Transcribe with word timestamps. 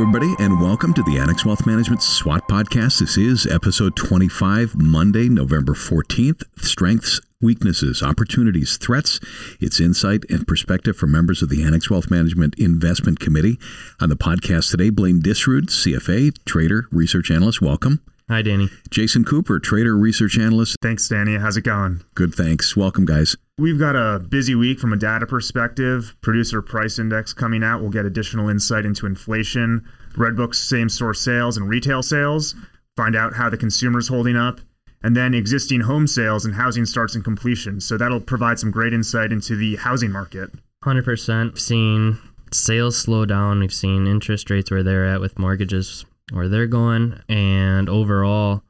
everybody, 0.00 0.32
and 0.38 0.60
welcome 0.60 0.94
to 0.94 1.02
the 1.02 1.18
Annex 1.18 1.44
Wealth 1.44 1.66
Management 1.66 2.00
SWOT 2.00 2.46
podcast. 2.46 3.00
This 3.00 3.16
is 3.16 3.48
episode 3.48 3.96
25, 3.96 4.76
Monday, 4.76 5.28
November 5.28 5.72
14th. 5.72 6.44
Strengths, 6.56 7.20
weaknesses, 7.40 8.00
opportunities, 8.00 8.76
threats. 8.76 9.18
It's 9.58 9.80
insight 9.80 10.22
and 10.30 10.46
perspective 10.46 10.96
from 10.96 11.10
members 11.10 11.42
of 11.42 11.48
the 11.48 11.64
Annex 11.64 11.90
Wealth 11.90 12.12
Management 12.12 12.54
Investment 12.60 13.18
Committee. 13.18 13.58
On 13.98 14.08
the 14.08 14.14
podcast 14.14 14.70
today, 14.70 14.90
Blaine 14.90 15.20
Disrud, 15.20 15.66
CFA, 15.66 16.32
trader, 16.44 16.86
research 16.92 17.28
analyst. 17.32 17.60
Welcome. 17.60 18.00
Hi, 18.28 18.42
Danny. 18.42 18.70
Jason 18.90 19.24
Cooper, 19.24 19.58
trader, 19.58 19.96
research 19.96 20.38
analyst. 20.38 20.76
Thanks, 20.80 21.08
Danny. 21.08 21.38
How's 21.38 21.56
it 21.56 21.62
going? 21.62 22.04
Good, 22.14 22.32
thanks. 22.36 22.76
Welcome, 22.76 23.04
guys. 23.04 23.36
We've 23.58 23.78
got 23.78 23.96
a 23.96 24.20
busy 24.20 24.54
week 24.54 24.78
from 24.78 24.92
a 24.92 24.96
data 24.96 25.26
perspective. 25.26 26.14
Producer 26.20 26.62
price 26.62 27.00
index 27.00 27.32
coming 27.32 27.64
out. 27.64 27.80
We'll 27.80 27.90
get 27.90 28.06
additional 28.06 28.48
insight 28.48 28.86
into 28.86 29.04
inflation, 29.04 29.84
Redbook's 30.12 30.60
same 30.60 30.88
store 30.88 31.12
sales 31.12 31.56
and 31.56 31.68
retail 31.68 32.04
sales, 32.04 32.54
find 32.96 33.16
out 33.16 33.34
how 33.34 33.50
the 33.50 33.56
consumer's 33.56 34.06
holding 34.06 34.36
up, 34.36 34.60
and 35.02 35.16
then 35.16 35.34
existing 35.34 35.80
home 35.80 36.06
sales 36.06 36.44
and 36.44 36.54
housing 36.54 36.86
starts 36.86 37.16
and 37.16 37.24
completions. 37.24 37.84
So 37.84 37.96
that'll 37.96 38.20
provide 38.20 38.60
some 38.60 38.70
great 38.70 38.94
insight 38.94 39.32
into 39.32 39.56
the 39.56 39.74
housing 39.74 40.12
market. 40.12 40.50
100% 40.84 41.44
We've 41.44 41.60
seen 41.60 42.18
sales 42.52 42.96
slow 42.96 43.26
down. 43.26 43.58
We've 43.58 43.74
seen 43.74 44.06
interest 44.06 44.50
rates 44.50 44.70
where 44.70 44.84
they're 44.84 45.06
at 45.06 45.20
with 45.20 45.36
mortgages 45.36 46.04
where 46.32 46.48
they're 46.48 46.68
going. 46.68 47.20
And 47.28 47.88
overall, 47.88 48.62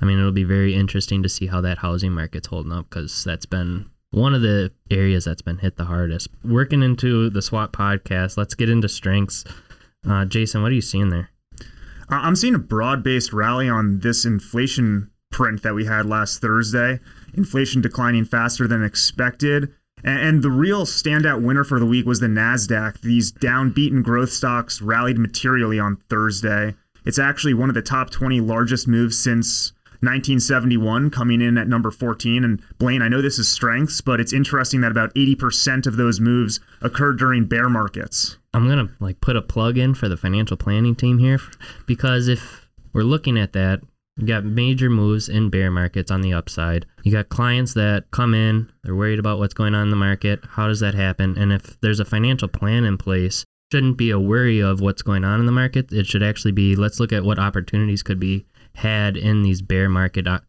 I 0.00 0.04
mean, 0.04 0.20
it'll 0.20 0.30
be 0.30 0.44
very 0.44 0.76
interesting 0.76 1.20
to 1.24 1.28
see 1.28 1.48
how 1.48 1.60
that 1.62 1.78
housing 1.78 2.12
market's 2.12 2.46
holding 2.46 2.70
up 2.70 2.88
because 2.90 3.24
that's 3.24 3.46
been 3.46 3.90
one 4.10 4.34
of 4.34 4.42
the 4.42 4.72
areas 4.90 5.24
that's 5.24 5.42
been 5.42 5.58
hit 5.58 5.76
the 5.76 5.84
hardest. 5.84 6.28
Working 6.44 6.82
into 6.82 7.30
the 7.30 7.42
SWOT 7.42 7.72
podcast, 7.72 8.36
let's 8.36 8.54
get 8.54 8.68
into 8.68 8.88
strengths. 8.88 9.44
Uh, 10.08 10.24
Jason, 10.24 10.62
what 10.62 10.72
are 10.72 10.74
you 10.74 10.80
seeing 10.80 11.10
there? 11.10 11.30
I'm 12.08 12.34
seeing 12.34 12.54
a 12.54 12.58
broad 12.58 13.04
based 13.04 13.32
rally 13.32 13.68
on 13.68 14.00
this 14.00 14.24
inflation 14.24 15.10
print 15.30 15.62
that 15.62 15.74
we 15.74 15.84
had 15.84 16.06
last 16.06 16.40
Thursday. 16.40 16.98
Inflation 17.34 17.80
declining 17.80 18.24
faster 18.24 18.66
than 18.66 18.82
expected. 18.82 19.72
And 20.02 20.42
the 20.42 20.50
real 20.50 20.86
standout 20.86 21.42
winner 21.42 21.62
for 21.62 21.78
the 21.78 21.86
week 21.86 22.06
was 22.06 22.20
the 22.20 22.26
NASDAQ. 22.26 23.00
These 23.02 23.32
downbeaten 23.32 24.02
growth 24.02 24.30
stocks 24.30 24.80
rallied 24.80 25.18
materially 25.18 25.78
on 25.78 25.96
Thursday. 26.08 26.74
It's 27.04 27.18
actually 27.18 27.54
one 27.54 27.68
of 27.68 27.74
the 27.74 27.82
top 27.82 28.10
20 28.10 28.40
largest 28.40 28.88
moves 28.88 29.22
since 29.22 29.72
1971, 30.00 31.10
coming 31.10 31.40
in 31.40 31.58
at 31.58 31.68
number 31.68 31.90
14. 31.90 32.44
And 32.44 32.62
Blaine, 32.78 33.02
I 33.02 33.08
know 33.08 33.20
this 33.20 33.38
is 33.38 33.48
strengths, 33.48 34.00
but 34.00 34.20
it's 34.20 34.32
interesting 34.32 34.80
that 34.80 34.90
about 34.90 35.14
80% 35.14 35.86
of 35.86 35.96
those 35.96 36.20
moves 36.20 36.60
occurred 36.80 37.18
during 37.18 37.46
bear 37.46 37.68
markets. 37.68 38.38
I'm 38.54 38.66
going 38.66 38.86
to 38.86 38.92
like 38.98 39.20
put 39.20 39.36
a 39.36 39.42
plug 39.42 39.78
in 39.78 39.94
for 39.94 40.08
the 40.08 40.16
financial 40.16 40.56
planning 40.56 40.94
team 40.94 41.18
here 41.18 41.38
because 41.86 42.28
if 42.28 42.68
we're 42.92 43.02
looking 43.02 43.38
at 43.38 43.52
that, 43.52 43.80
you 44.16 44.26
got 44.26 44.44
major 44.44 44.90
moves 44.90 45.28
in 45.28 45.50
bear 45.50 45.70
markets 45.70 46.10
on 46.10 46.20
the 46.20 46.32
upside. 46.32 46.84
You 47.04 47.12
got 47.12 47.28
clients 47.28 47.74
that 47.74 48.10
come 48.10 48.34
in, 48.34 48.70
they're 48.82 48.94
worried 48.94 49.18
about 49.18 49.38
what's 49.38 49.54
going 49.54 49.74
on 49.74 49.84
in 49.84 49.90
the 49.90 49.96
market. 49.96 50.40
How 50.50 50.66
does 50.66 50.80
that 50.80 50.94
happen? 50.94 51.38
And 51.38 51.52
if 51.52 51.80
there's 51.80 52.00
a 52.00 52.04
financial 52.04 52.48
plan 52.48 52.84
in 52.84 52.98
place, 52.98 53.44
shouldn't 53.72 53.96
be 53.96 54.10
a 54.10 54.18
worry 54.18 54.60
of 54.60 54.80
what's 54.80 55.02
going 55.02 55.24
on 55.24 55.40
in 55.40 55.46
the 55.46 55.52
market. 55.52 55.92
It 55.92 56.06
should 56.06 56.22
actually 56.22 56.52
be 56.52 56.74
let's 56.74 57.00
look 57.00 57.12
at 57.12 57.24
what 57.24 57.38
opportunities 57.38 58.02
could 58.02 58.18
be 58.18 58.46
had 58.74 59.16
in 59.16 59.42
these 59.42 59.62
bear 59.62 59.88
market 59.88 60.26
uh, 60.26 60.40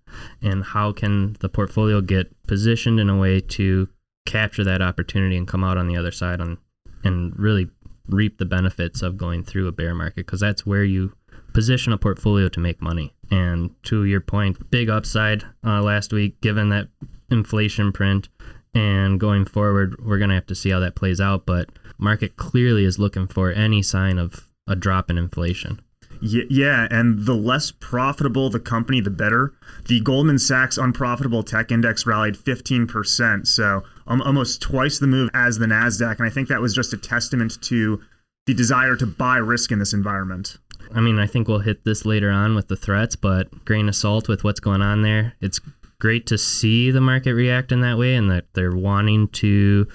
and 0.42 0.64
how 0.64 0.92
can 0.92 1.36
the 1.40 1.50
portfolio 1.50 2.02
get 2.02 2.32
positioned 2.48 3.00
in 3.00 3.10
a 3.10 3.18
way 3.18 3.40
to 3.40 3.88
capture 4.26 4.64
that 4.64 4.82
opportunity 4.82 5.36
and 5.36 5.48
come 5.48 5.64
out 5.64 5.78
on 5.78 5.88
the 5.88 5.98
other 5.98 6.12
side 6.12 6.40
on 6.40 6.58
and 7.04 7.38
really 7.38 7.70
reap 8.08 8.38
the 8.38 8.46
benefits 8.46 9.02
of 9.02 9.18
going 9.18 9.44
through 9.44 9.68
a 9.68 9.72
bear 9.72 9.96
market 9.96 10.26
because 10.26 10.40
that's 10.40 10.66
where 10.66 10.84
you 10.84 11.14
position 11.54 11.92
a 11.92 11.98
portfolio 11.98 12.48
to 12.48 12.60
make 12.60 12.82
money. 12.82 13.14
And 13.30 13.72
to 13.84 14.06
your 14.06 14.22
point, 14.22 14.70
big 14.70 14.90
upside 14.90 15.44
uh, 15.66 15.82
last 15.82 16.14
week 16.14 16.40
given 16.42 16.70
that 16.70 16.88
inflation 17.30 17.92
print 17.92 18.30
and 18.74 19.20
going 19.20 19.46
forward 19.46 19.96
we're 20.06 20.18
going 20.18 20.30
to 20.30 20.36
have 20.36 20.46
to 20.46 20.56
see 20.56 20.70
how 20.70 20.80
that 20.80 20.96
plays 20.96 21.20
out 21.20 21.46
but 21.46 21.70
market 21.98 22.36
clearly 22.38 22.84
is 22.86 23.00
looking 23.00 23.28
for 23.28 23.52
any 23.52 23.82
sign 23.82 24.18
of 24.18 24.50
a 24.68 24.76
drop 24.76 25.10
in 25.10 25.18
inflation. 25.18 25.82
Yeah, 26.22 26.88
and 26.92 27.26
the 27.26 27.34
less 27.34 27.72
profitable 27.72 28.50
the 28.50 28.60
company, 28.60 29.02
the 29.02 29.10
better. 29.10 29.54
The 29.88 30.00
Goldman 30.02 30.38
Sachs 30.38 30.78
unprofitable 30.78 31.44
tech 31.44 31.72
index 31.72 32.06
rallied 32.06 32.36
15%, 32.36 33.48
so 33.48 33.84
almost 34.08 34.62
twice 34.62 35.00
the 35.00 35.08
move 35.08 35.30
as 35.34 35.58
the 35.58 35.66
Nasdaq, 35.66 36.18
and 36.18 36.28
I 36.28 36.30
think 36.30 36.48
that 36.48 36.62
was 36.62 36.76
just 36.76 36.94
a 36.94 36.98
testament 36.98 37.60
to 37.64 38.02
the 38.46 38.54
desire 38.54 38.96
to 38.96 39.06
buy 39.06 39.38
risk 39.38 39.72
in 39.72 39.80
this 39.80 39.94
environment. 39.94 40.58
I 40.94 41.02
mean, 41.02 41.20
I 41.20 41.28
think 41.28 41.48
we'll 41.48 41.60
hit 41.60 41.86
this 41.86 42.06
later 42.06 42.30
on 42.30 42.54
with 42.56 42.68
the 42.68 42.76
threats, 42.76 43.16
but 43.16 43.66
grain 43.66 43.90
of 43.90 43.96
salt 43.96 44.28
with 44.28 44.44
what's 44.44 44.60
going 44.60 44.82
on 44.82 45.02
there. 45.02 45.34
It's 45.42 45.60
great 46.00 46.26
to 46.28 46.38
see 46.38 46.92
the 46.92 47.02
market 47.02 47.34
react 47.34 47.72
in 47.72 47.82
that 47.82 47.98
way 47.98 48.16
and 48.16 48.30
that 48.30 48.46
they're 48.54 48.76
wanting 48.76 49.28
to 49.30 49.88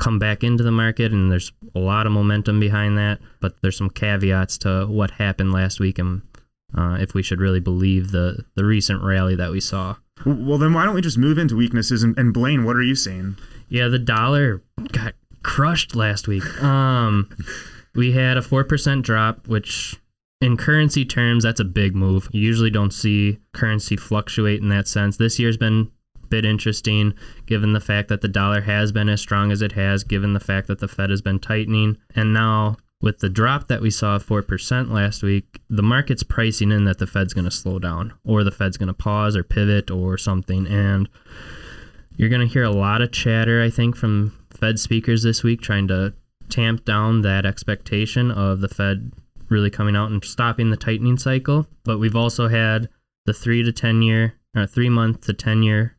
come 0.00 0.18
back 0.18 0.42
into 0.42 0.64
the 0.64 0.72
market, 0.72 1.12
and 1.12 1.30
there's 1.30 1.52
a 1.74 1.78
lot 1.78 2.06
of 2.06 2.12
momentum 2.12 2.58
behind 2.58 2.98
that. 2.98 3.20
But 3.38 3.54
there's 3.62 3.76
some 3.76 3.90
caveats 3.90 4.58
to 4.58 4.86
what 4.86 5.12
happened 5.12 5.52
last 5.52 5.78
week, 5.78 5.98
and 5.98 6.22
uh, 6.76 6.96
if 6.98 7.14
we 7.14 7.22
should 7.22 7.40
really 7.40 7.60
believe 7.60 8.10
the 8.10 8.44
the 8.56 8.64
recent 8.64 9.02
rally 9.04 9.36
that 9.36 9.52
we 9.52 9.60
saw. 9.60 9.96
Well, 10.26 10.58
then 10.58 10.74
why 10.74 10.84
don't 10.84 10.94
we 10.94 11.00
just 11.00 11.18
move 11.18 11.38
into 11.38 11.56
weaknesses? 11.56 12.02
And, 12.02 12.18
and 12.18 12.34
Blaine, 12.34 12.64
what 12.64 12.76
are 12.76 12.82
you 12.82 12.94
seeing? 12.94 13.36
Yeah, 13.68 13.88
the 13.88 13.98
dollar 13.98 14.62
got 14.92 15.14
crushed 15.42 15.94
last 15.94 16.28
week. 16.28 16.44
Um, 16.62 17.30
we 17.94 18.12
had 18.12 18.36
a 18.36 18.42
four 18.42 18.64
percent 18.64 19.04
drop, 19.04 19.46
which 19.46 20.00
in 20.40 20.56
currency 20.56 21.04
terms, 21.04 21.44
that's 21.44 21.60
a 21.60 21.64
big 21.64 21.94
move. 21.94 22.28
You 22.32 22.40
usually 22.40 22.70
don't 22.70 22.92
see 22.92 23.38
currency 23.52 23.96
fluctuate 23.96 24.62
in 24.62 24.70
that 24.70 24.88
sense. 24.88 25.18
This 25.18 25.38
year's 25.38 25.58
been 25.58 25.90
bit 26.30 26.44
interesting 26.44 27.14
given 27.46 27.72
the 27.72 27.80
fact 27.80 28.08
that 28.08 28.20
the 28.20 28.28
dollar 28.28 28.62
has 28.62 28.92
been 28.92 29.08
as 29.08 29.20
strong 29.20 29.52
as 29.52 29.62
it 29.62 29.72
has, 29.72 30.04
given 30.04 30.32
the 30.32 30.40
fact 30.40 30.68
that 30.68 30.78
the 30.78 30.88
Fed 30.88 31.10
has 31.10 31.20
been 31.20 31.38
tightening. 31.38 31.98
And 32.14 32.32
now, 32.32 32.76
with 33.02 33.18
the 33.18 33.28
drop 33.28 33.68
that 33.68 33.80
we 33.80 33.90
saw 33.90 34.16
of 34.16 34.26
4% 34.26 34.90
last 34.90 35.22
week, 35.22 35.60
the 35.68 35.82
market's 35.82 36.22
pricing 36.22 36.70
in 36.70 36.84
that 36.84 36.98
the 36.98 37.06
Fed's 37.06 37.34
going 37.34 37.46
to 37.46 37.50
slow 37.50 37.78
down 37.78 38.12
or 38.24 38.44
the 38.44 38.50
Fed's 38.50 38.76
going 38.76 38.88
to 38.88 38.94
pause 38.94 39.36
or 39.36 39.42
pivot 39.42 39.90
or 39.90 40.18
something. 40.18 40.66
And 40.66 41.08
you're 42.16 42.28
going 42.28 42.46
to 42.46 42.52
hear 42.52 42.64
a 42.64 42.70
lot 42.70 43.00
of 43.00 43.12
chatter, 43.12 43.62
I 43.62 43.70
think, 43.70 43.96
from 43.96 44.36
Fed 44.50 44.78
speakers 44.78 45.22
this 45.22 45.42
week 45.42 45.62
trying 45.62 45.88
to 45.88 46.12
tamp 46.50 46.84
down 46.84 47.22
that 47.22 47.46
expectation 47.46 48.30
of 48.30 48.60
the 48.60 48.68
Fed 48.68 49.12
really 49.48 49.70
coming 49.70 49.96
out 49.96 50.10
and 50.10 50.24
stopping 50.24 50.70
the 50.70 50.76
tightening 50.76 51.18
cycle. 51.18 51.66
But 51.84 51.98
we've 51.98 52.16
also 52.16 52.48
had 52.48 52.88
the 53.24 53.32
three 53.32 53.62
to 53.62 53.72
10 53.72 54.02
year, 54.02 54.34
or 54.54 54.66
three 54.66 54.88
month 54.88 55.22
to 55.22 55.32
10 55.32 55.62
year 55.62 55.96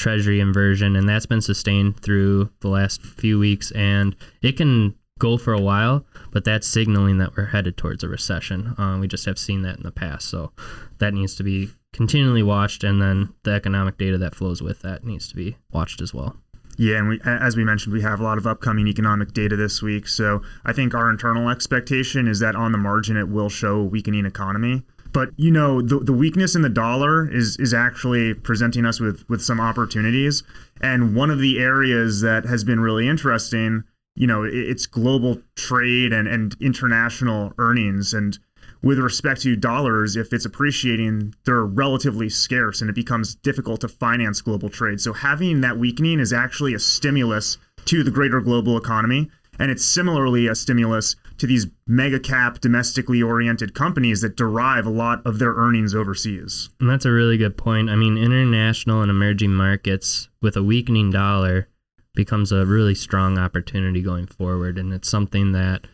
treasury 0.00 0.40
inversion, 0.40 0.96
and 0.96 1.08
that's 1.08 1.26
been 1.26 1.40
sustained 1.40 2.00
through 2.00 2.50
the 2.60 2.68
last 2.68 3.02
few 3.02 3.38
weeks. 3.38 3.70
And 3.72 4.16
it 4.42 4.56
can 4.56 4.94
go 5.18 5.36
for 5.36 5.52
a 5.52 5.60
while, 5.60 6.04
but 6.32 6.44
that's 6.44 6.66
signaling 6.66 7.18
that 7.18 7.36
we're 7.36 7.46
headed 7.46 7.76
towards 7.76 8.02
a 8.02 8.08
recession. 8.08 8.74
Uh, 8.78 8.98
we 8.98 9.06
just 9.06 9.26
have 9.26 9.38
seen 9.38 9.62
that 9.62 9.76
in 9.76 9.82
the 9.82 9.92
past, 9.92 10.28
so 10.28 10.50
that 10.98 11.14
needs 11.14 11.36
to 11.36 11.44
be 11.44 11.70
continually 11.92 12.42
watched, 12.42 12.82
and 12.82 13.00
then 13.00 13.34
the 13.44 13.52
economic 13.52 13.98
data 13.98 14.18
that 14.18 14.34
flows 14.34 14.62
with 14.62 14.80
that 14.82 15.04
needs 15.04 15.28
to 15.28 15.36
be 15.36 15.56
watched 15.70 16.00
as 16.00 16.14
well. 16.14 16.36
Yeah, 16.76 16.96
and 16.96 17.08
we, 17.10 17.20
as 17.24 17.56
we 17.56 17.64
mentioned, 17.64 17.92
we 17.92 18.00
have 18.00 18.20
a 18.20 18.22
lot 18.22 18.38
of 18.38 18.46
upcoming 18.46 18.88
economic 18.88 19.34
data 19.34 19.54
this 19.54 19.82
week. 19.82 20.08
So 20.08 20.40
I 20.64 20.72
think 20.72 20.94
our 20.94 21.10
internal 21.10 21.50
expectation 21.50 22.26
is 22.26 22.38
that 22.38 22.56
on 22.56 22.72
the 22.72 22.78
margin, 22.78 23.18
it 23.18 23.28
will 23.28 23.50
show 23.50 23.80
a 23.80 23.84
weakening 23.84 24.24
economy. 24.24 24.84
But 25.12 25.30
you 25.36 25.50
know, 25.50 25.82
the, 25.82 25.98
the 25.98 26.12
weakness 26.12 26.54
in 26.54 26.62
the 26.62 26.68
dollar 26.68 27.30
is 27.30 27.56
is 27.58 27.74
actually 27.74 28.34
presenting 28.34 28.84
us 28.84 29.00
with 29.00 29.28
with 29.28 29.42
some 29.42 29.60
opportunities. 29.60 30.42
And 30.80 31.14
one 31.14 31.30
of 31.30 31.38
the 31.38 31.58
areas 31.58 32.20
that 32.20 32.44
has 32.46 32.64
been 32.64 32.80
really 32.80 33.08
interesting, 33.08 33.84
you 34.14 34.26
know, 34.26 34.44
it's 34.44 34.86
global 34.86 35.42
trade 35.56 36.12
and 36.12 36.28
and 36.28 36.56
international 36.60 37.52
earnings. 37.58 38.14
And 38.14 38.38
with 38.82 38.98
respect 38.98 39.42
to 39.42 39.56
dollars, 39.56 40.16
if 40.16 40.32
it's 40.32 40.46
appreciating, 40.46 41.34
they're 41.44 41.64
relatively 41.64 42.30
scarce, 42.30 42.80
and 42.80 42.88
it 42.88 42.94
becomes 42.94 43.34
difficult 43.34 43.80
to 43.82 43.88
finance 43.88 44.40
global 44.40 44.70
trade. 44.70 45.00
So 45.00 45.12
having 45.12 45.60
that 45.60 45.78
weakening 45.78 46.18
is 46.18 46.32
actually 46.32 46.74
a 46.74 46.78
stimulus 46.78 47.58
to 47.86 48.02
the 48.02 48.10
greater 48.10 48.40
global 48.40 48.76
economy. 48.76 49.30
And 49.60 49.70
it's 49.70 49.84
similarly 49.84 50.46
a 50.46 50.54
stimulus 50.54 51.16
to 51.36 51.46
these 51.46 51.66
mega 51.86 52.18
cap, 52.18 52.60
domestically 52.60 53.22
oriented 53.22 53.74
companies 53.74 54.22
that 54.22 54.34
derive 54.34 54.86
a 54.86 54.90
lot 54.90 55.24
of 55.26 55.38
their 55.38 55.52
earnings 55.52 55.94
overseas. 55.94 56.70
And 56.80 56.88
that's 56.88 57.04
a 57.04 57.12
really 57.12 57.36
good 57.36 57.58
point. 57.58 57.90
I 57.90 57.94
mean, 57.94 58.16
international 58.16 59.02
and 59.02 59.10
emerging 59.10 59.52
markets 59.52 60.30
with 60.40 60.56
a 60.56 60.62
weakening 60.62 61.10
dollar 61.10 61.68
becomes 62.14 62.52
a 62.52 62.64
really 62.64 62.94
strong 62.94 63.38
opportunity 63.38 64.00
going 64.00 64.26
forward. 64.26 64.78
And 64.78 64.94
it's 64.94 65.10
something 65.10 65.52
that, 65.52 65.86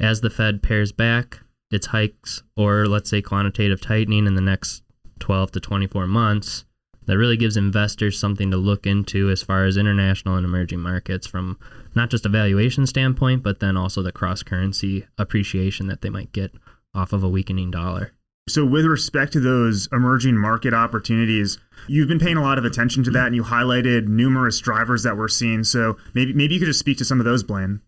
as 0.00 0.22
the 0.22 0.30
Fed 0.30 0.62
pares 0.62 0.90
back 0.90 1.40
its 1.70 1.88
hikes, 1.88 2.42
or 2.56 2.86
let's 2.86 3.10
say 3.10 3.20
quantitative 3.20 3.82
tightening 3.82 4.26
in 4.26 4.34
the 4.34 4.40
next 4.40 4.82
12 5.18 5.52
to 5.52 5.60
24 5.60 6.06
months, 6.06 6.64
that 7.06 7.18
really 7.18 7.36
gives 7.36 7.56
investors 7.56 8.18
something 8.18 8.50
to 8.50 8.56
look 8.56 8.86
into 8.86 9.30
as 9.30 9.42
far 9.42 9.64
as 9.64 9.76
international 9.76 10.36
and 10.36 10.44
emerging 10.44 10.80
markets 10.80 11.26
from 11.26 11.58
not 11.94 12.10
just 12.10 12.26
a 12.26 12.28
valuation 12.28 12.86
standpoint, 12.86 13.42
but 13.42 13.60
then 13.60 13.76
also 13.76 14.02
the 14.02 14.12
cross 14.12 14.42
currency 14.42 15.06
appreciation 15.18 15.86
that 15.86 16.02
they 16.02 16.10
might 16.10 16.32
get 16.32 16.52
off 16.94 17.12
of 17.12 17.22
a 17.22 17.28
weakening 17.28 17.70
dollar. 17.70 18.12
So, 18.46 18.64
with 18.64 18.84
respect 18.84 19.32
to 19.32 19.40
those 19.40 19.88
emerging 19.90 20.36
market 20.36 20.74
opportunities, 20.74 21.58
you've 21.88 22.08
been 22.08 22.18
paying 22.18 22.36
a 22.36 22.42
lot 22.42 22.58
of 22.58 22.66
attention 22.66 23.02
to 23.04 23.10
that, 23.12 23.26
and 23.26 23.34
you 23.34 23.42
highlighted 23.42 24.06
numerous 24.06 24.58
drivers 24.60 25.02
that 25.04 25.16
we're 25.16 25.28
seeing. 25.28 25.64
So, 25.64 25.96
maybe 26.12 26.34
maybe 26.34 26.54
you 26.54 26.60
could 26.60 26.66
just 26.66 26.78
speak 26.78 26.98
to 26.98 27.06
some 27.06 27.20
of 27.20 27.24
those, 27.24 27.42
Blaine. 27.42 27.80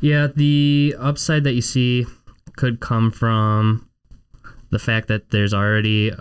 Yeah, 0.00 0.28
the 0.34 0.94
upside 0.98 1.42
that 1.42 1.54
you 1.54 1.60
see 1.60 2.06
could 2.56 2.78
come 2.78 3.10
from 3.10 3.88
the 4.70 4.78
fact 4.78 5.08
that 5.08 5.30
there's 5.30 5.52
already 5.52 6.12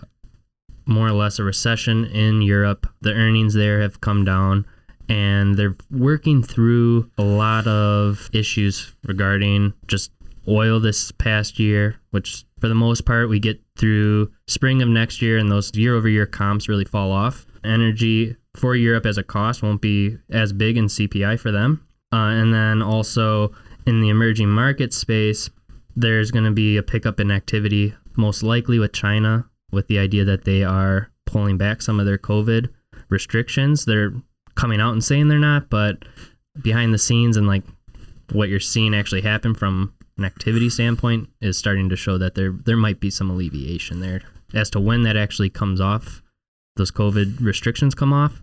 more 0.90 1.08
or 1.08 1.14
less 1.14 1.40
a 1.40 1.44
recession 1.44 2.06
in 2.06 2.42
Europe. 2.42 2.88
The 3.02 3.14
earnings 3.14 3.54
there 3.54 3.82
have 3.82 4.02
come 4.02 4.26
down 4.26 4.66
and 5.10 5.56
they're 5.56 5.76
working 5.90 6.44
through 6.44 7.10
a 7.18 7.24
lot 7.24 7.68
of 7.68 8.30
issues 8.32 8.96
regarding 9.04 9.74
just 9.88 10.12
oil 10.48 10.80
this 10.80 11.12
past 11.12 11.60
year, 11.60 11.96
which 12.12 12.46
for 12.60 12.68
the 12.68 12.76
most 12.76 13.06
part 13.06 13.30
we 13.30 13.40
get 13.40 13.62
through 13.76 14.32
spring 14.48 14.82
of 14.82 14.90
next 14.90 15.22
year 15.22 15.38
and 15.38 15.52
those 15.52 15.76
year 15.76 15.96
over 15.96 16.08
year 16.08 16.26
comps 16.26 16.70
really 16.70 16.86
fall 16.86 17.12
off. 17.12 17.46
Energy 17.64 18.36
for 18.56 18.76
Europe 18.76 19.06
as 19.06 19.18
a 19.18 19.24
cost 19.24 19.64
won't 19.64 19.82
be 19.82 20.18
as 20.30 20.54
big 20.54 20.78
in 20.78 20.86
CPI 20.86 21.40
for 21.40 21.52
them. 21.52 21.86
Uh, 22.12 22.30
and 22.34 22.54
then 22.54 22.82
also 22.82 23.52
in 23.86 24.02
the 24.02 24.10
emerging 24.10 24.50
market 24.50 24.94
space, 24.94 25.50
there's 25.96 26.32
going 26.32 26.46
to 26.46 26.52
be 26.52 26.78
a 26.78 26.84
pickup 26.84 27.20
in 27.20 27.32
activity, 27.32 27.94
most 28.16 28.44
likely 28.44 28.80
with 28.80 28.94
China, 28.94 29.50
with 29.72 29.88
the 29.88 30.00
idea 30.00 30.26
that 30.26 30.46
they 30.46 30.64
are 30.64 31.10
pulling 31.26 31.58
back 31.58 31.82
some 31.82 32.00
of 32.00 32.06
their 32.06 32.18
COVID 32.18 32.70
restrictions. 33.10 33.86
They're 33.86 34.14
coming 34.56 34.82
out 34.82 34.94
and 34.94 35.04
saying 35.04 35.28
they're 35.28 35.40
not, 35.40 35.70
but 35.70 36.04
behind 36.62 36.94
the 36.94 36.98
scenes 36.98 37.38
and 37.38 37.48
like 37.48 37.64
what 38.32 38.50
you're 38.50 38.60
seeing 38.60 38.94
actually 38.94 39.22
happen 39.22 39.54
from 39.54 39.94
an 40.18 40.26
activity 40.26 40.70
standpoint 40.70 41.30
is 41.42 41.58
starting 41.58 41.90
to 41.90 41.96
show 41.96 42.18
that 42.18 42.36
there 42.36 42.54
there 42.66 42.78
might 42.78 43.00
be 43.00 43.10
some 43.10 43.30
alleviation 43.30 44.02
there. 44.02 44.22
As 44.54 44.70
to 44.72 44.80
when 44.80 45.04
that 45.04 45.16
actually 45.16 45.50
comes 45.50 45.80
off, 45.80 46.22
those 46.76 46.92
COVID 46.92 47.42
restrictions 47.42 47.96
come 47.96 48.14
off, 48.14 48.42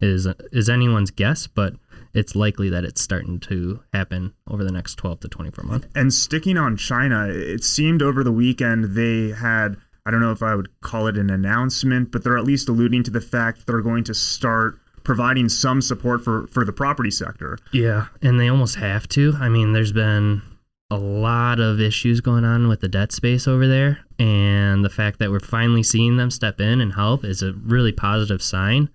is 0.00 0.26
is 0.52 0.68
anyone's 0.68 1.10
guess, 1.10 1.46
but 1.46 1.74
it's 2.14 2.34
likely 2.34 2.70
that 2.70 2.84
it's 2.84 3.02
starting 3.02 3.40
to 3.40 3.82
happen 3.92 4.32
over 4.48 4.64
the 4.64 4.72
next 4.72 4.94
12 4.96 5.20
to 5.20 5.28
24 5.28 5.64
months. 5.64 5.86
And 5.94 6.12
sticking 6.14 6.56
on 6.56 6.76
China, 6.76 7.28
it 7.28 7.62
seemed 7.62 8.02
over 8.02 8.24
the 8.24 8.32
weekend 8.32 8.94
they 8.94 9.30
had 9.30 9.76
I 10.06 10.10
don't 10.12 10.20
know 10.20 10.30
if 10.30 10.42
I 10.42 10.54
would 10.54 10.80
call 10.80 11.08
it 11.08 11.18
an 11.18 11.30
announcement, 11.30 12.12
but 12.12 12.22
they're 12.22 12.38
at 12.38 12.44
least 12.44 12.68
alluding 12.68 13.02
to 13.04 13.10
the 13.10 13.20
fact 13.20 13.58
that 13.58 13.66
they're 13.66 13.82
going 13.82 14.04
to 14.04 14.14
start 14.14 14.78
providing 15.02 15.48
some 15.48 15.82
support 15.82 16.22
for 16.22 16.46
for 16.46 16.64
the 16.64 16.72
property 16.72 17.10
sector. 17.10 17.58
Yeah, 17.72 18.06
and 18.22 18.38
they 18.40 18.48
almost 18.48 18.76
have 18.76 19.08
to. 19.10 19.34
I 19.40 19.48
mean, 19.48 19.72
there's 19.72 19.92
been 19.92 20.42
a 20.90 20.96
lot 20.96 21.58
of 21.58 21.80
issues 21.80 22.20
going 22.20 22.44
on 22.44 22.68
with 22.68 22.80
the 22.80 22.88
debt 22.88 23.10
space 23.10 23.48
over 23.48 23.66
there, 23.66 23.98
and 24.18 24.84
the 24.84 24.90
fact 24.90 25.18
that 25.18 25.30
we're 25.30 25.40
finally 25.40 25.82
seeing 25.82 26.16
them 26.16 26.30
step 26.30 26.60
in 26.60 26.80
and 26.80 26.92
help 26.92 27.24
is 27.24 27.42
a 27.42 27.52
really 27.52 27.92
positive 27.92 28.42
sign. 28.42 28.88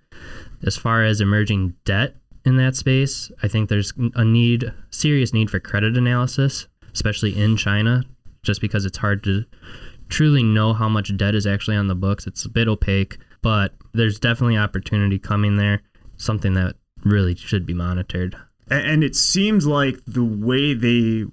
As 0.63 0.77
far 0.77 1.03
as 1.03 1.19
emerging 1.19 1.75
debt 1.83 2.15
in 2.45 2.55
that 2.57 2.75
space, 2.75 3.31
I 3.43 3.47
think 3.47 3.67
there's 3.67 3.91
a 4.15 4.23
need, 4.23 4.71
serious 4.91 5.33
need 5.33 5.49
for 5.49 5.59
credit 5.59 5.97
analysis, 5.97 6.67
especially 6.93 7.37
in 7.37 7.57
China, 7.57 8.03
just 8.43 8.61
because 8.61 8.85
it's 8.85 8.99
hard 8.99 9.23
to 9.25 9.43
truly 10.11 10.43
know 10.43 10.73
how 10.73 10.89
much 10.89 11.15
debt 11.17 11.33
is 11.33 11.47
actually 11.47 11.77
on 11.77 11.87
the 11.87 11.95
books. 11.95 12.27
It's 12.27 12.45
a 12.45 12.49
bit 12.49 12.67
opaque, 12.67 13.17
but 13.41 13.73
there's 13.93 14.19
definitely 14.19 14.57
opportunity 14.57 15.17
coming 15.17 15.57
there, 15.57 15.81
something 16.17 16.53
that 16.53 16.75
really 17.03 17.35
should 17.35 17.65
be 17.65 17.73
monitored. 17.73 18.35
And 18.69 19.03
it 19.03 19.15
seems 19.15 19.65
like 19.65 19.97
the 20.05 20.23
way 20.23 20.73
they 20.73 21.25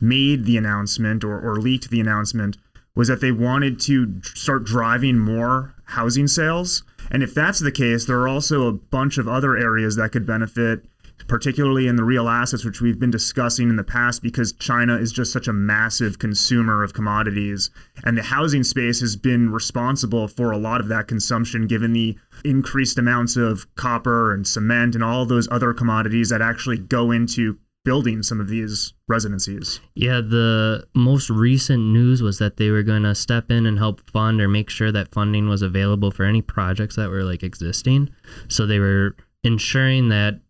made 0.00 0.44
the 0.44 0.56
announcement 0.56 1.22
or, 1.22 1.38
or 1.38 1.56
leaked 1.56 1.90
the 1.90 2.00
announcement 2.00 2.58
was 2.94 3.08
that 3.08 3.20
they 3.20 3.32
wanted 3.32 3.80
to 3.80 4.20
start 4.34 4.64
driving 4.64 5.18
more 5.18 5.74
housing 5.84 6.26
sales. 6.26 6.82
And 7.10 7.22
if 7.22 7.32
that's 7.32 7.60
the 7.60 7.72
case, 7.72 8.04
there 8.04 8.18
are 8.20 8.28
also 8.28 8.66
a 8.66 8.72
bunch 8.72 9.16
of 9.16 9.28
other 9.28 9.56
areas 9.56 9.96
that 9.96 10.12
could 10.12 10.26
benefit 10.26 10.84
particularly 11.28 11.86
in 11.86 11.96
the 11.96 12.04
real 12.04 12.28
assets, 12.28 12.64
which 12.64 12.80
we've 12.80 12.98
been 12.98 13.10
discussing 13.10 13.68
in 13.68 13.76
the 13.76 13.84
past, 13.84 14.22
because 14.22 14.52
China 14.52 14.96
is 14.96 15.12
just 15.12 15.32
such 15.32 15.48
a 15.48 15.52
massive 15.52 16.18
consumer 16.18 16.82
of 16.82 16.94
commodities. 16.94 17.70
And 18.04 18.16
the 18.16 18.22
housing 18.22 18.64
space 18.64 19.00
has 19.00 19.16
been 19.16 19.50
responsible 19.50 20.28
for 20.28 20.50
a 20.50 20.58
lot 20.58 20.80
of 20.80 20.88
that 20.88 21.08
consumption, 21.08 21.66
given 21.66 21.92
the 21.92 22.16
increased 22.44 22.98
amounts 22.98 23.36
of 23.36 23.66
copper 23.76 24.32
and 24.32 24.46
cement 24.46 24.94
and 24.94 25.04
all 25.04 25.26
those 25.26 25.48
other 25.50 25.72
commodities 25.72 26.28
that 26.30 26.42
actually 26.42 26.78
go 26.78 27.10
into 27.10 27.58
building 27.84 28.22
some 28.22 28.40
of 28.40 28.48
these 28.48 28.92
residencies. 29.08 29.80
Yeah, 29.94 30.20
the 30.20 30.86
most 30.94 31.28
recent 31.30 31.82
news 31.82 32.22
was 32.22 32.38
that 32.38 32.56
they 32.56 32.70
were 32.70 32.84
going 32.84 33.02
to 33.02 33.14
step 33.14 33.50
in 33.50 33.66
and 33.66 33.78
help 33.78 34.00
fund 34.10 34.40
or 34.40 34.48
make 34.48 34.70
sure 34.70 34.92
that 34.92 35.12
funding 35.12 35.48
was 35.48 35.62
available 35.62 36.10
for 36.10 36.24
any 36.24 36.42
projects 36.42 36.96
that 36.96 37.10
were 37.10 37.24
like 37.24 37.42
existing. 37.42 38.10
So 38.48 38.66
they 38.66 38.78
were 38.78 39.16
ensuring 39.42 40.10
that 40.10 40.40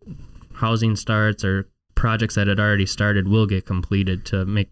housing 0.63 0.95
starts 0.95 1.43
or 1.43 1.67
projects 1.93 2.35
that 2.35 2.47
had 2.47 2.57
already 2.57 2.85
started 2.85 3.27
will 3.27 3.45
get 3.45 3.65
completed 3.65 4.25
to 4.25 4.45
make 4.45 4.69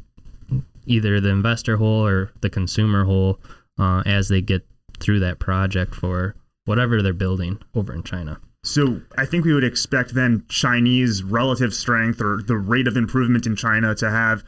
either 0.85 1.19
the 1.19 1.27
investor 1.27 1.75
whole 1.75 2.07
or 2.07 2.31
the 2.39 2.49
consumer 2.49 3.03
whole 3.03 3.37
uh, 3.77 4.01
as 4.05 4.29
they 4.29 4.39
get 4.39 4.65
through 5.01 5.19
that 5.19 5.37
project 5.37 5.93
for 5.93 6.33
whatever 6.63 7.01
they're 7.01 7.11
building 7.11 7.59
over 7.75 7.93
in 7.93 8.03
China. 8.03 8.39
So 8.63 9.01
I 9.17 9.25
think 9.25 9.43
we 9.43 9.53
would 9.53 9.65
expect 9.65 10.13
then 10.13 10.45
Chinese 10.47 11.23
relative 11.23 11.73
strength 11.73 12.21
or 12.21 12.41
the 12.41 12.55
rate 12.55 12.87
of 12.87 12.95
improvement 12.95 13.45
in 13.45 13.57
China 13.57 13.93
to 13.95 14.09
have 14.09 14.43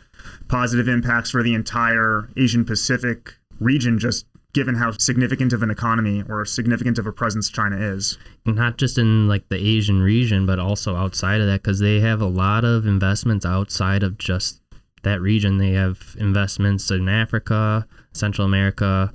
positive 0.47 0.87
impacts 0.87 1.31
for 1.31 1.43
the 1.43 1.53
entire 1.53 2.29
Asian 2.37 2.63
Pacific 2.63 3.33
region 3.59 3.99
just 3.99 4.25
given 4.53 4.75
how 4.75 4.91
significant 4.91 5.51
of 5.51 5.63
an 5.63 5.71
economy 5.71 6.23
or 6.29 6.45
significant 6.45 6.99
of 6.99 7.07
a 7.07 7.11
presence 7.11 7.49
China 7.49 7.75
is. 7.77 8.17
Not 8.45 8.77
just 8.77 8.97
in 8.97 9.27
like 9.27 9.49
the 9.49 9.57
Asian 9.57 10.01
region, 10.01 10.45
but 10.45 10.59
also 10.59 10.95
outside 10.95 11.41
of 11.41 11.47
that, 11.47 11.63
because 11.63 11.79
they 11.79 11.99
have 11.99 12.21
a 12.21 12.27
lot 12.27 12.63
of 12.63 12.85
investments 12.85 13.45
outside 13.45 14.03
of 14.03 14.17
just 14.17 14.61
that 15.01 15.21
region. 15.21 15.57
They 15.57 15.71
have 15.71 16.15
investments 16.19 16.91
in 16.91 17.09
Africa, 17.09 17.87
Central 18.13 18.45
America, 18.45 19.11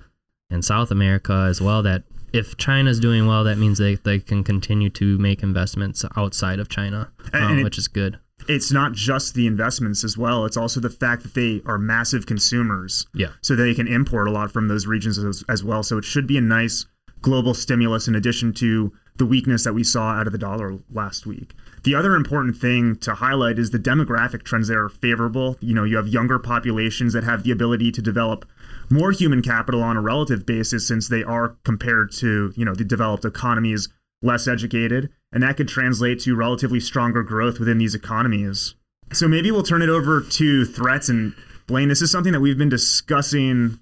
and 0.51 0.65
South 0.65 0.91
America 0.91 1.47
as 1.49 1.61
well. 1.61 1.83
That 1.83 2.03
if 2.33 2.57
China's 2.57 2.99
doing 2.99 3.27
well, 3.27 3.45
that 3.45 3.59
means 3.59 3.79
they, 3.79 3.95
they 3.95 4.19
can 4.19 4.43
continue 4.43 4.91
to 4.91 5.19
make 5.19 5.43
investments 5.43 6.05
outside 6.17 6.59
of 6.59 6.69
China, 6.69 7.11
um, 7.33 7.61
it, 7.61 7.65
which 7.65 7.79
is 7.79 7.89
good 7.89 8.19
it's 8.49 8.73
not 8.73 8.93
just 8.93 9.35
the 9.35 9.47
investments 9.47 10.03
as 10.03 10.17
well. 10.17 10.45
It's 10.47 10.57
also 10.57 10.81
the 10.81 10.91
fact 10.91 11.23
that 11.23 11.35
they 11.35 11.61
are 11.67 11.79
massive 11.79 12.27
consumers. 12.27 13.07
Yeah. 13.15 13.29
So 13.43 13.55
they 13.55 13.75
can 13.75 13.87
import 13.87 14.27
a 14.27 14.31
lot 14.31 14.51
from 14.51 14.69
those 14.69 14.87
regions 14.87 15.19
as, 15.19 15.45
as 15.49 15.63
well. 15.63 15.83
So 15.83 15.99
it 15.99 16.05
should 16.05 16.27
be 16.27 16.39
a 16.39 16.43
nice 16.43 16.87
global 17.21 17.53
stimulus 17.53 18.09
in 18.09 18.15
addition 18.15 18.53
to 18.55 18.93
the 19.17 19.27
weakness 19.27 19.65
that 19.65 19.75
we 19.75 19.85
saw 19.85 20.13
out 20.13 20.27
of 20.27 20.33
the 20.33 20.39
dollar 20.39 20.79
last 20.93 21.27
week. 21.27 21.53
The 21.85 21.95
other 21.95 22.15
important 22.15 22.57
thing 22.57 22.97
to 22.97 23.15
highlight 23.15 23.59
is 23.59 23.71
the 23.71 23.79
demographic 23.79 24.45
trends 24.45 24.69
that 24.69 24.77
are 24.77 24.89
favorable. 24.89 25.57
You 25.61 25.75
know, 25.75 25.85
you 25.85 25.97
have 25.97 26.09
younger 26.09 26.39
populations 26.39 27.13
that 27.13 27.25
have 27.25 27.43
the 27.43 27.51
ability 27.51 27.93
to 27.93 28.03
develop 28.03 28.49
more 28.91 29.13
human 29.13 29.43
capital 29.43 29.83
on 29.83 29.97
a 29.97 30.01
relative 30.01 30.47
basis 30.47 30.87
since 30.87 31.09
they 31.09 31.23
are 31.23 31.57
compared 31.65 32.13
to, 32.13 32.53
you 32.57 32.65
know, 32.65 32.75
the 32.75 32.85
developed 32.85 33.25
economies 33.25 33.89
less 34.23 34.49
educated, 34.49 35.11
and 35.33 35.43
that 35.43 35.57
could 35.57 35.69
translate 35.69 36.21
to 36.21 36.35
relatively 36.35 36.81
stronger 36.81 37.23
growth 37.23 37.59
within 37.59 37.79
these 37.79 37.95
economies. 37.95 38.75
So 39.13 39.29
maybe 39.29 39.51
we'll 39.51 39.63
turn 39.63 39.83
it 39.83 39.89
over 39.89 40.21
to 40.21 40.65
threats 40.65 41.09
and 41.09 41.35
Blaine. 41.67 41.89
This 41.89 42.03
is 42.03 42.11
something 42.11 42.33
that 42.33 42.41
we've 42.41 42.59
been 42.59 42.69
discussing 42.69 43.79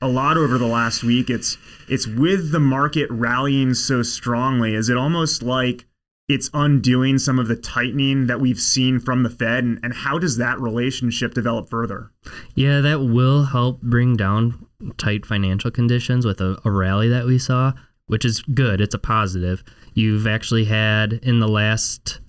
a 0.00 0.08
lot 0.08 0.36
over 0.36 0.58
the 0.58 0.66
last 0.66 1.02
week. 1.02 1.28
It's 1.28 1.58
it's 1.88 2.06
with 2.06 2.52
the 2.52 2.60
market 2.60 3.08
rallying 3.10 3.74
so 3.74 4.02
strongly, 4.02 4.74
is 4.74 4.88
it 4.88 4.96
almost 4.96 5.42
like 5.42 5.86
it's 6.28 6.48
undoing 6.54 7.18
some 7.18 7.40
of 7.40 7.48
the 7.48 7.56
tightening 7.56 8.28
that 8.28 8.40
we've 8.40 8.60
seen 8.60 9.00
from 9.00 9.24
the 9.24 9.30
Fed, 9.30 9.64
and, 9.64 9.80
and 9.82 9.92
how 9.92 10.18
does 10.18 10.36
that 10.36 10.60
relationship 10.60 11.34
develop 11.34 11.68
further? 11.68 12.12
Yeah, 12.54 12.80
that 12.80 13.00
will 13.00 13.46
help 13.46 13.82
bring 13.82 14.16
down 14.16 14.66
tight 14.96 15.26
financial 15.26 15.70
conditions 15.72 16.24
with 16.24 16.40
a, 16.40 16.56
a 16.64 16.70
rally 16.70 17.08
that 17.08 17.26
we 17.26 17.38
saw, 17.38 17.72
which 18.10 18.24
is 18.24 18.42
good. 18.42 18.80
It's 18.80 18.94
a 18.94 18.98
positive. 18.98 19.62
You've 19.94 20.26
actually 20.26 20.64
had 20.64 21.12
in 21.12 21.38
the 21.38 21.46
last 21.46 22.20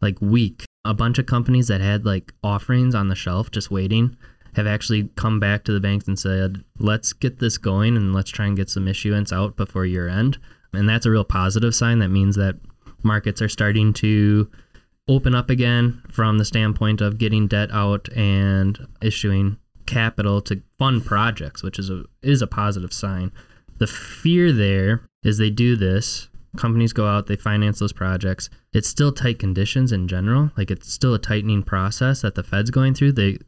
like 0.00 0.18
week 0.22 0.64
a 0.86 0.94
bunch 0.94 1.18
of 1.18 1.26
companies 1.26 1.68
that 1.68 1.82
had 1.82 2.06
like 2.06 2.32
offerings 2.42 2.94
on 2.94 3.08
the 3.08 3.14
shelf 3.14 3.50
just 3.50 3.70
waiting 3.70 4.16
have 4.54 4.66
actually 4.66 5.10
come 5.16 5.38
back 5.38 5.64
to 5.64 5.72
the 5.72 5.80
banks 5.80 6.08
and 6.08 6.18
said, 6.18 6.64
"Let's 6.78 7.12
get 7.12 7.40
this 7.40 7.58
going 7.58 7.94
and 7.94 8.14
let's 8.14 8.30
try 8.30 8.46
and 8.46 8.56
get 8.56 8.70
some 8.70 8.88
issuance 8.88 9.30
out 9.30 9.54
before 9.54 9.84
year 9.84 10.08
end." 10.08 10.38
And 10.72 10.88
that's 10.88 11.04
a 11.04 11.10
real 11.10 11.24
positive 11.24 11.74
sign. 11.74 11.98
That 11.98 12.08
means 12.08 12.34
that 12.36 12.56
markets 13.02 13.42
are 13.42 13.50
starting 13.50 13.92
to 13.94 14.48
open 15.08 15.34
up 15.34 15.50
again 15.50 16.00
from 16.10 16.38
the 16.38 16.44
standpoint 16.46 17.02
of 17.02 17.18
getting 17.18 17.48
debt 17.48 17.70
out 17.70 18.08
and 18.16 18.86
issuing 19.02 19.58
capital 19.84 20.40
to 20.40 20.62
fund 20.78 21.04
projects, 21.04 21.62
which 21.62 21.78
is 21.78 21.90
a 21.90 22.04
is 22.22 22.40
a 22.40 22.46
positive 22.46 22.94
sign. 22.94 23.30
The 23.76 23.86
fear 23.86 24.52
there 24.52 25.02
is 25.22 25.38
they 25.38 25.50
do 25.50 25.76
this 25.76 26.28
companies 26.56 26.92
go 26.92 27.06
out, 27.06 27.26
they 27.26 27.36
finance 27.36 27.78
those 27.78 27.92
projects. 27.92 28.48
It's 28.72 28.88
still 28.88 29.12
tight 29.12 29.38
conditions 29.38 29.92
in 29.92 30.08
general. 30.08 30.50
Like 30.56 30.70
it's 30.70 30.92
still 30.92 31.14
a 31.14 31.18
tightening 31.18 31.62
process 31.62 32.22
that 32.22 32.34
the 32.34 32.42
Fed's 32.42 32.70
going 32.70 32.94
through. 32.94 33.12
They 33.12 33.38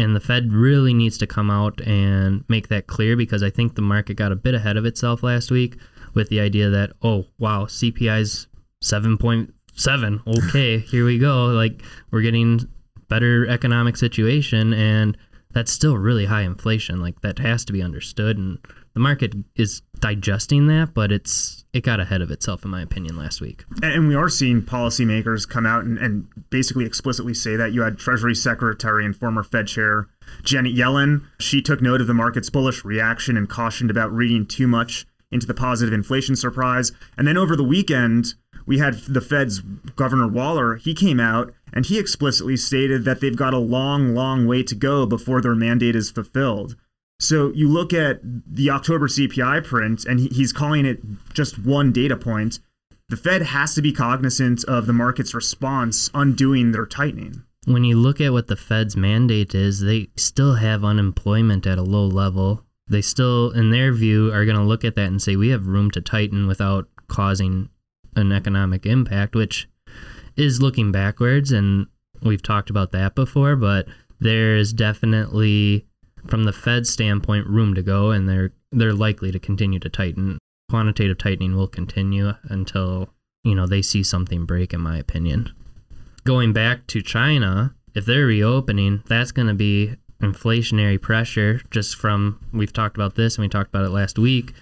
and 0.00 0.14
the 0.14 0.20
Fed 0.20 0.52
really 0.52 0.94
needs 0.94 1.18
to 1.18 1.26
come 1.26 1.50
out 1.50 1.80
and 1.80 2.44
make 2.48 2.68
that 2.68 2.86
clear 2.86 3.16
because 3.16 3.42
I 3.42 3.50
think 3.50 3.74
the 3.74 3.82
market 3.82 4.14
got 4.14 4.30
a 4.30 4.36
bit 4.36 4.54
ahead 4.54 4.76
of 4.76 4.84
itself 4.84 5.22
last 5.22 5.50
week 5.50 5.76
with 6.14 6.28
the 6.28 6.40
idea 6.40 6.70
that 6.70 6.92
oh 7.02 7.26
wow 7.38 7.64
CPI's 7.64 8.46
seven 8.80 9.18
point 9.18 9.52
seven 9.74 10.20
okay 10.26 10.78
here 10.90 11.04
we 11.04 11.18
go 11.18 11.46
like 11.46 11.82
we're 12.10 12.22
getting 12.22 12.60
better 13.08 13.48
economic 13.48 13.96
situation 13.96 14.72
and 14.72 15.16
that's 15.50 15.72
still 15.72 15.96
really 15.96 16.26
high 16.26 16.42
inflation 16.42 17.00
like 17.00 17.20
that 17.22 17.38
has 17.40 17.64
to 17.64 17.72
be 17.72 17.82
understood 17.82 18.38
and 18.38 18.58
the 18.98 19.02
market 19.02 19.32
is 19.54 19.80
digesting 20.00 20.66
that 20.66 20.92
but 20.92 21.12
it's 21.12 21.64
it 21.72 21.84
got 21.84 22.00
ahead 22.00 22.20
of 22.20 22.32
itself 22.32 22.64
in 22.64 22.70
my 22.72 22.82
opinion 22.82 23.16
last 23.16 23.40
week 23.40 23.64
and 23.80 24.08
we 24.08 24.14
are 24.16 24.28
seeing 24.28 24.60
policymakers 24.60 25.48
come 25.48 25.64
out 25.64 25.84
and, 25.84 25.98
and 25.98 26.26
basically 26.50 26.84
explicitly 26.84 27.32
say 27.32 27.54
that 27.54 27.72
you 27.72 27.82
had 27.82 27.96
treasury 27.96 28.34
secretary 28.34 29.04
and 29.04 29.14
former 29.14 29.44
fed 29.44 29.68
chair 29.68 30.08
janet 30.42 30.74
yellen 30.74 31.24
she 31.38 31.62
took 31.62 31.80
note 31.80 32.00
of 32.00 32.08
the 32.08 32.14
market's 32.14 32.50
bullish 32.50 32.84
reaction 32.84 33.36
and 33.36 33.48
cautioned 33.48 33.88
about 33.88 34.12
reading 34.12 34.44
too 34.44 34.66
much 34.66 35.06
into 35.30 35.46
the 35.46 35.54
positive 35.54 35.94
inflation 35.94 36.34
surprise 36.34 36.90
and 37.16 37.24
then 37.28 37.36
over 37.36 37.54
the 37.54 37.62
weekend 37.62 38.34
we 38.66 38.78
had 38.78 38.94
the 39.08 39.22
Fed's 39.22 39.60
Governor 39.96 40.28
Waller. 40.28 40.76
He 40.76 40.92
came 40.92 41.18
out 41.18 41.54
and 41.72 41.86
he 41.86 41.98
explicitly 41.98 42.58
stated 42.58 43.06
that 43.06 43.22
they've 43.22 43.34
got 43.34 43.54
a 43.54 43.58
long, 43.58 44.14
long 44.14 44.46
way 44.46 44.62
to 44.62 44.74
go 44.74 45.06
before 45.06 45.40
their 45.40 45.54
mandate 45.54 45.96
is 45.96 46.10
fulfilled. 46.10 46.76
So 47.20 47.50
you 47.52 47.68
look 47.68 47.92
at 47.92 48.20
the 48.22 48.70
October 48.70 49.08
CPI 49.08 49.64
print, 49.64 50.04
and 50.04 50.20
he's 50.20 50.52
calling 50.52 50.86
it 50.86 51.00
just 51.34 51.58
one 51.58 51.92
data 51.92 52.16
point. 52.16 52.60
The 53.08 53.16
Fed 53.16 53.42
has 53.42 53.74
to 53.74 53.82
be 53.82 53.92
cognizant 53.92 54.64
of 54.64 54.86
the 54.86 54.92
market's 54.92 55.34
response 55.34 56.10
undoing 56.14 56.72
their 56.72 56.86
tightening. 56.86 57.42
When 57.66 57.84
you 57.84 57.96
look 57.96 58.20
at 58.20 58.32
what 58.32 58.46
the 58.46 58.56
Fed's 58.56 58.96
mandate 58.96 59.54
is, 59.54 59.80
they 59.80 60.08
still 60.16 60.54
have 60.54 60.84
unemployment 60.84 61.66
at 61.66 61.78
a 61.78 61.82
low 61.82 62.06
level. 62.06 62.64
They 62.86 63.02
still, 63.02 63.50
in 63.50 63.70
their 63.70 63.92
view, 63.92 64.32
are 64.32 64.44
going 64.44 64.56
to 64.56 64.62
look 64.62 64.84
at 64.84 64.94
that 64.94 65.08
and 65.08 65.20
say, 65.20 65.36
we 65.36 65.48
have 65.48 65.66
room 65.66 65.90
to 65.92 66.00
tighten 66.00 66.46
without 66.46 66.88
causing 67.08 67.68
an 68.14 68.30
economic 68.30 68.86
impact, 68.86 69.34
which 69.34 69.68
is 70.36 70.62
looking 70.62 70.92
backwards. 70.92 71.50
And 71.50 71.88
we've 72.22 72.42
talked 72.42 72.70
about 72.70 72.92
that 72.92 73.14
before, 73.14 73.56
but 73.56 73.86
there's 74.20 74.72
definitely, 74.72 75.86
from 76.28 76.44
the 76.44 76.52
Fed 76.52 76.86
standpoint, 76.86 77.46
room 77.46 77.74
to 77.74 77.82
go, 77.82 78.10
and 78.10 78.28
they're 78.28 78.52
they're 78.70 78.92
likely 78.92 79.30
to 79.32 79.38
continue 79.38 79.78
to 79.80 79.88
tighten. 79.88 80.38
Quantitative 80.70 81.18
tightening 81.18 81.56
will 81.56 81.68
continue 81.68 82.34
until 82.44 83.08
you 83.44 83.54
know 83.54 83.66
they 83.66 83.82
see 83.82 84.02
something 84.02 84.44
break, 84.44 84.72
in 84.72 84.80
my 84.80 84.98
opinion. 84.98 85.52
Going 86.24 86.52
back 86.52 86.86
to 86.88 87.00
China, 87.00 87.74
if 87.94 88.04
they're 88.04 88.26
reopening, 88.26 89.02
that's 89.06 89.32
going 89.32 89.48
to 89.48 89.54
be 89.54 89.96
inflationary 90.20 91.00
pressure 91.00 91.60
just 91.70 91.96
from 91.96 92.44
we've 92.52 92.72
talked 92.72 92.96
about 92.96 93.14
this 93.14 93.36
and 93.36 93.44
we 93.44 93.48
talked 93.48 93.68
about 93.68 93.84
it 93.84 93.90
last 93.90 94.18
week 94.18 94.52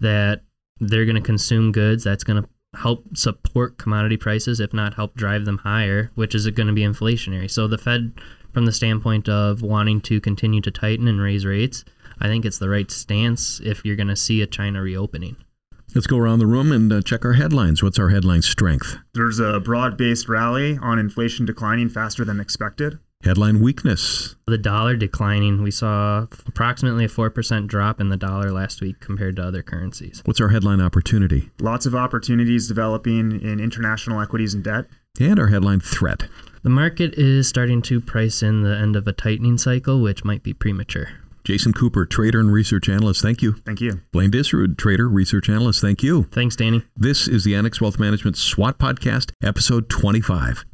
that 0.00 0.40
they're 0.80 1.04
going 1.04 1.16
to 1.16 1.20
consume 1.20 1.70
goods 1.70 2.02
that's 2.02 2.24
going 2.24 2.42
to 2.42 2.48
help 2.74 3.16
support 3.16 3.78
commodity 3.78 4.16
prices, 4.16 4.60
if 4.60 4.72
not 4.72 4.94
help 4.94 5.14
drive 5.14 5.44
them 5.44 5.58
higher, 5.58 6.10
which 6.14 6.34
is 6.34 6.48
going 6.50 6.66
to 6.66 6.72
be 6.72 6.82
inflationary. 6.82 7.50
So 7.50 7.68
the 7.68 7.78
Fed, 7.78 8.12
from 8.52 8.66
the 8.66 8.72
standpoint 8.72 9.28
of 9.28 9.62
wanting 9.62 10.00
to 10.02 10.20
continue 10.20 10.60
to 10.60 10.70
tighten 10.70 11.08
and 11.08 11.20
raise 11.20 11.44
rates, 11.44 11.84
I 12.20 12.28
think 12.28 12.44
it's 12.44 12.58
the 12.58 12.68
right 12.68 12.90
stance 12.90 13.60
if 13.60 13.84
you're 13.84 13.96
going 13.96 14.08
to 14.08 14.16
see 14.16 14.42
a 14.42 14.46
China 14.46 14.82
reopening. 14.82 15.36
Let's 15.94 16.06
go 16.06 16.16
around 16.16 16.38
the 16.38 16.46
room 16.46 16.72
and 16.72 16.90
uh, 16.90 17.02
check 17.02 17.24
our 17.24 17.34
headlines. 17.34 17.82
What's 17.82 17.98
our 17.98 18.08
headline 18.08 18.40
strength? 18.40 18.96
There's 19.12 19.38
a 19.38 19.60
broad 19.60 19.98
based 19.98 20.28
rally 20.28 20.78
on 20.80 20.98
inflation 20.98 21.44
declining 21.44 21.90
faster 21.90 22.24
than 22.24 22.40
expected. 22.40 22.98
Headline 23.24 23.60
weakness. 23.60 24.34
The 24.46 24.58
dollar 24.58 24.96
declining. 24.96 25.62
We 25.62 25.70
saw 25.70 26.26
approximately 26.46 27.04
a 27.04 27.08
4% 27.08 27.66
drop 27.68 28.00
in 28.00 28.08
the 28.08 28.16
dollar 28.16 28.50
last 28.50 28.80
week 28.80 29.00
compared 29.00 29.36
to 29.36 29.44
other 29.44 29.62
currencies. 29.62 30.22
What's 30.24 30.40
our 30.40 30.48
headline 30.48 30.80
opportunity? 30.80 31.50
Lots 31.60 31.86
of 31.86 31.94
opportunities 31.94 32.66
developing 32.66 33.40
in 33.40 33.60
international 33.60 34.20
equities 34.20 34.54
and 34.54 34.64
debt. 34.64 34.86
And 35.20 35.38
our 35.38 35.48
headline 35.48 35.80
threat. 35.80 36.26
The 36.62 36.70
market 36.70 37.14
is 37.14 37.48
starting 37.48 37.82
to 37.82 38.00
price 38.00 38.40
in 38.40 38.62
the 38.62 38.76
end 38.76 38.94
of 38.94 39.08
a 39.08 39.12
tightening 39.12 39.58
cycle, 39.58 40.00
which 40.00 40.24
might 40.24 40.44
be 40.44 40.52
premature. 40.54 41.08
Jason 41.42 41.72
Cooper, 41.72 42.06
trader 42.06 42.38
and 42.38 42.52
research 42.52 42.88
analyst, 42.88 43.20
thank 43.20 43.42
you. 43.42 43.54
Thank 43.64 43.80
you. 43.80 44.00
Blaine 44.12 44.30
Disrood, 44.30 44.78
trader, 44.78 45.08
research 45.08 45.48
analyst, 45.48 45.80
thank 45.80 46.04
you. 46.04 46.28
Thanks, 46.30 46.54
Danny. 46.54 46.84
This 46.96 47.26
is 47.26 47.42
the 47.42 47.56
Annex 47.56 47.80
Wealth 47.80 47.98
Management 47.98 48.36
SWOT 48.36 48.78
Podcast, 48.78 49.32
episode 49.42 49.90
25. 49.90 50.64